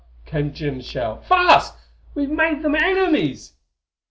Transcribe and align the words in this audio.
came 0.25 0.51
Jim's 0.51 0.83
shout. 0.87 1.23
"Fast! 1.27 1.75
We've 2.15 2.31
made 2.31 2.63
them 2.63 2.73
enemies!" 2.73 3.53